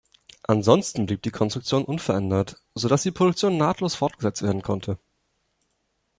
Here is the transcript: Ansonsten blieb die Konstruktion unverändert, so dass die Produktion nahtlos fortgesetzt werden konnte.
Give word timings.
Ansonsten 0.47 1.05
blieb 1.05 1.21
die 1.21 1.29
Konstruktion 1.29 1.85
unverändert, 1.85 2.59
so 2.73 2.87
dass 2.89 3.03
die 3.03 3.11
Produktion 3.11 3.57
nahtlos 3.57 3.93
fortgesetzt 3.93 4.41
werden 4.41 4.63
konnte. 4.63 4.97